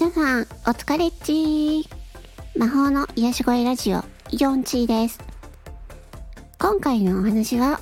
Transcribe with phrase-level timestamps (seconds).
[0.00, 1.84] 皆さん、お疲れっちー。
[2.56, 5.18] 魔法の癒し声ラジオ、ヨンチーです。
[6.56, 7.80] 今回のお話は、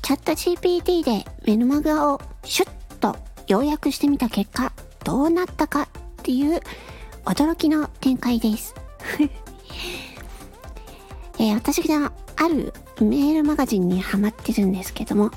[0.00, 2.70] チャット GPT でメルマガをシュッ
[3.00, 3.18] と
[3.48, 4.72] 要約してみた結果、
[5.04, 5.88] どうなったかっ
[6.22, 6.62] ていう
[7.26, 8.74] 驚きの展開です。
[11.38, 15.30] えー私があるメールマガジンにハマってるんですけども、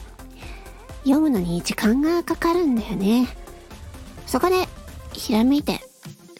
[1.03, 3.27] 読むのに時間がかかるんだよね。
[4.25, 4.65] そこで、
[5.11, 5.88] ひらめいて、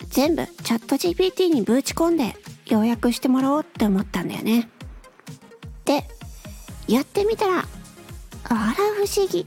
[0.10, 4.70] 全部チャット GPT にぶち込んで要約してもらおうって思ったんだよね。
[5.86, 6.04] で、
[6.88, 7.64] やってみたら、あ
[8.50, 9.46] ら不思議。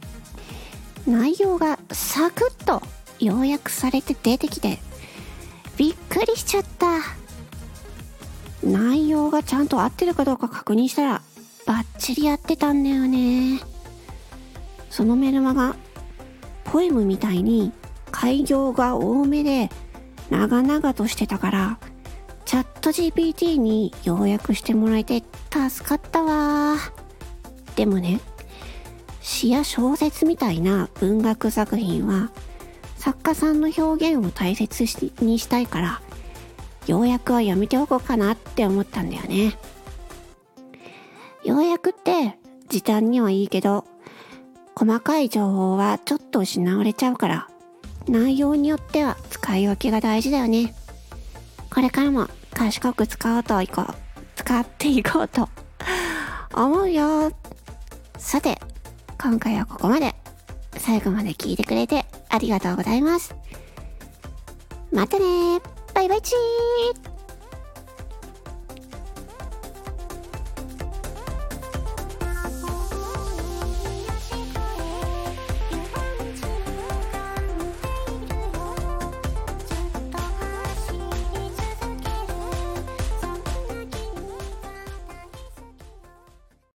[1.06, 2.80] 内容がサクッと
[3.18, 4.78] 要約されて出てきて、
[5.76, 6.98] びっくりしちゃった。
[8.62, 11.22] 内容がちゃんと合ってるかどうか確認したら、
[11.66, 13.60] バッチリ合ってたんだよね。
[14.90, 15.74] そのメルマガ、
[16.64, 17.72] ポエムみたいに
[18.12, 19.70] 開業が多めで
[20.32, 21.78] 長々としてたから、
[22.46, 26.76] チャット GPT に要約してもらえて助かったわ。
[27.76, 28.18] でもね、
[29.20, 32.30] 詩や小説みたいな文学作品は、
[32.96, 34.86] 作家さんの表現を大切
[35.22, 36.00] にしたいから、
[36.86, 39.58] 要約はやめておこうかなって思ったんだよね。
[41.44, 42.38] 要約って
[42.70, 43.84] 時短にはいいけど、
[44.74, 47.48] 細かい情報はちょっと失われちゃうから、
[48.08, 50.74] 内容によっては使い分けが大事だよね。
[51.72, 53.94] これからも賢く使おうといこう。
[54.36, 55.48] 使っていこうと
[56.54, 57.32] 思うよ。
[58.18, 58.60] さて、
[59.20, 60.14] 今回はここまで。
[60.78, 63.34] 最後まで聞いてくれてありがとうございます。
[64.90, 65.60] またね
[65.94, 66.61] バイバイチー